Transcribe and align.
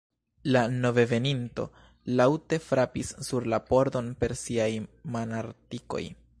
La 0.53 0.61
noveveninto 0.85 1.65
laŭte 2.21 2.59
frapis 2.69 3.13
sur 3.29 3.47
la 3.55 3.63
pordon 3.69 4.13
per 4.23 4.37
siaj 4.43 4.69
manartikoj. 5.17 6.05